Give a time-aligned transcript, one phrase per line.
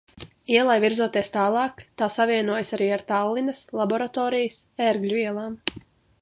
[0.51, 5.61] Ielai virzoties tālāk, tā savienojas arī ar Tallinas, Laboratorijas, Ērgļu ielām.